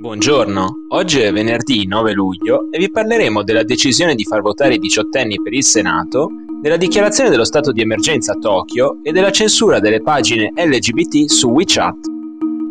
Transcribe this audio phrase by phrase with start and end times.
[0.00, 4.78] Buongiorno, oggi è venerdì 9 luglio e vi parleremo della decisione di far votare i
[4.78, 6.28] diciottenni per il Senato,
[6.62, 11.50] della dichiarazione dello stato di emergenza a Tokyo e della censura delle pagine LGBT su
[11.50, 11.96] WeChat.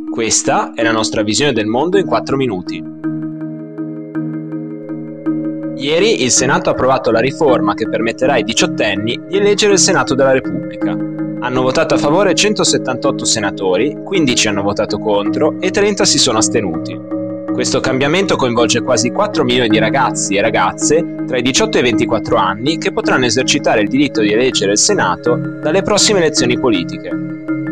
[0.09, 2.81] Questa è la nostra visione del mondo in 4 minuti.
[5.75, 10.15] Ieri il Senato ha approvato la riforma che permetterà ai diciottenni di eleggere il Senato
[10.15, 10.91] della Repubblica.
[10.91, 17.06] Hanno votato a favore 178 senatori, 15 hanno votato contro e 30 si sono astenuti.
[17.57, 21.83] Questo cambiamento coinvolge quasi 4 milioni di ragazzi e ragazze tra i 18 e i
[21.85, 27.09] 24 anni che potranno esercitare il diritto di eleggere il Senato dalle prossime elezioni politiche.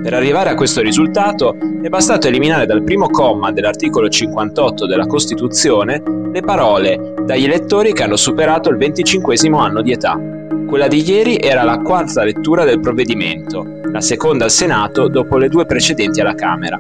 [0.02, 6.02] Per arrivare a questo risultato è bastato eliminare dal primo comma dell'articolo 58 della Costituzione
[6.32, 10.20] le parole dagli elettori che hanno superato il 25 anno di età.
[10.66, 15.48] Quella di ieri era la quarta lettura del provvedimento, la seconda al Senato dopo le
[15.48, 16.76] due precedenti alla Camera.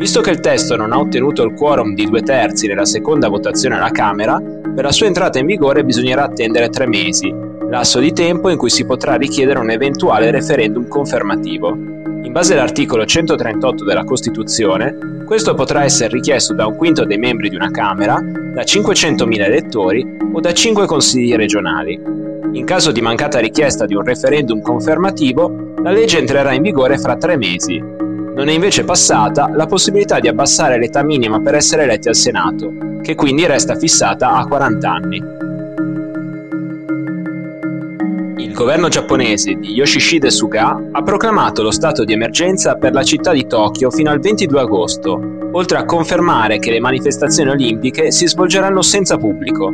[0.00, 3.76] Visto che il testo non ha ottenuto il quorum di due terzi nella seconda votazione
[3.76, 7.30] alla Camera, per la sua entrata in vigore bisognerà attendere tre mesi,
[7.68, 11.74] lasso di tempo in cui si potrà richiedere un eventuale referendum confermativo.
[11.74, 17.50] In base all'articolo 138 della Costituzione, questo potrà essere richiesto da un quinto dei membri
[17.50, 22.00] di una Camera, da 500.000 elettori o da 5 consigli regionali.
[22.52, 27.18] In caso di mancata richiesta di un referendum confermativo, la legge entrerà in vigore fra
[27.18, 28.08] tre mesi,
[28.40, 32.72] non è invece passata la possibilità di abbassare l'età minima per essere eletti al Senato,
[33.02, 35.16] che quindi resta fissata a 40 anni.
[38.38, 43.32] Il governo giapponese di Yoshihide Suga ha proclamato lo stato di emergenza per la città
[43.32, 45.20] di Tokyo fino al 22 agosto,
[45.52, 49.70] oltre a confermare che le manifestazioni olimpiche si svolgeranno senza pubblico,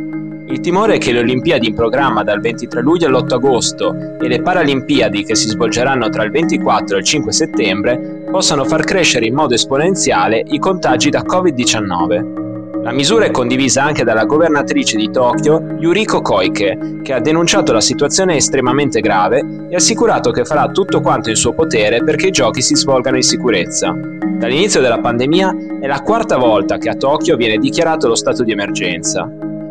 [0.49, 4.41] il timore è che le Olimpiadi in programma dal 23 luglio all'8 agosto e le
[4.41, 9.33] Paralimpiadi che si svolgeranno tra il 24 e il 5 settembre possano far crescere in
[9.33, 12.45] modo esponenziale i contagi da Covid-19.
[12.81, 17.81] La misura è condivisa anche dalla governatrice di Tokyo, Yuriko Koike, che ha denunciato la
[17.81, 22.61] situazione estremamente grave e assicurato che farà tutto quanto in suo potere perché i giochi
[22.61, 23.93] si svolgano in sicurezza.
[23.93, 28.53] Dall'inizio della pandemia è la quarta volta che a Tokyo viene dichiarato lo stato di
[28.53, 29.27] emergenza.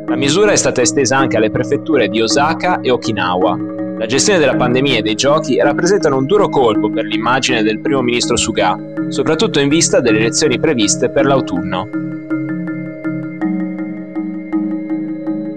[0.09, 3.59] La misura è stata estesa anche alle prefetture di Osaka e Okinawa.
[3.99, 8.03] La gestione della pandemia e dei giochi rappresentano un duro colpo per l'immagine del primo
[8.03, 8.79] ministro Suga,
[9.09, 11.89] soprattutto in vista delle elezioni previste per l'autunno.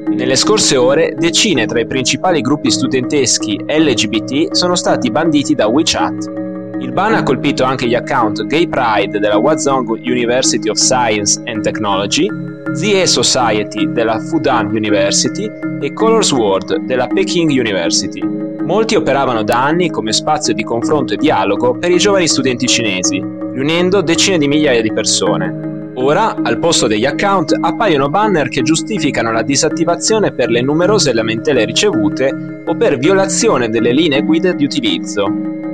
[0.07, 6.37] Nelle scorse ore, decine tra i principali gruppi studenteschi LGBT sono stati banditi da WeChat.
[6.79, 11.61] Il ban ha colpito anche gli account Gay Pride della Wazong University of Science and
[11.61, 12.27] Technology,
[12.73, 15.49] ZE Society della Fudan University
[15.81, 18.21] e Colors World della Peking University.
[18.21, 23.19] Molti operavano da anni come spazio di confronto e dialogo per i giovani studenti cinesi,
[23.19, 25.91] riunendo decine di migliaia di persone.
[25.95, 31.65] Ora, al posto degli account, appaiono banner che giustificano la disattivazione per le numerose lamentele
[31.65, 35.25] ricevute o per violazione delle linee guida di utilizzo.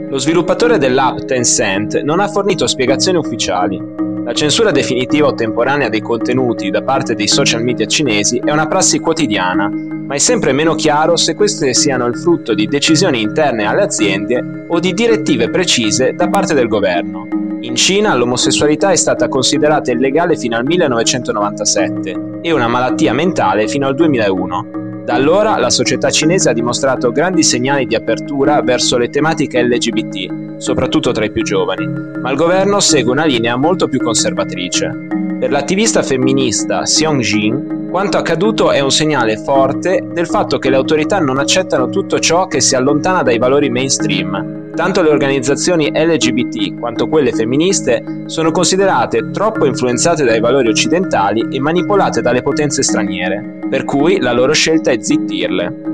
[0.10, 6.02] Lo sviluppatore dell'app Tencent non ha fornito spiegazioni ufficiali, la censura definitiva o temporanea dei
[6.02, 10.74] contenuti da parte dei social media cinesi è una prassi quotidiana, ma è sempre meno
[10.74, 16.14] chiaro se queste siano il frutto di decisioni interne alle aziende o di direttive precise
[16.14, 17.28] da parte del governo.
[17.62, 23.85] In Cina l'omosessualità è stata considerata illegale fino al 1997 e una malattia mentale fino
[23.85, 24.84] al 2001.
[25.06, 30.58] Da allora la società cinese ha dimostrato grandi segnali di apertura verso le tematiche LGBT,
[30.58, 31.86] soprattutto tra i più giovani,
[32.20, 35.08] ma il governo segue una linea molto più conservatrice.
[35.40, 40.78] Per l'attivista femminista Xiong Jin, quanto accaduto è un segnale forte del fatto che le
[40.78, 46.78] autorità non accettano tutto ciò che si allontana dai valori mainstream tanto le organizzazioni LGBT
[46.78, 53.59] quanto quelle femministe sono considerate troppo influenzate dai valori occidentali e manipolate dalle potenze straniere,
[53.69, 55.94] per cui la loro scelta è zittirle.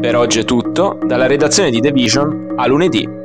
[0.00, 3.19] Per oggi è tutto, dalla redazione di The Vision a lunedì.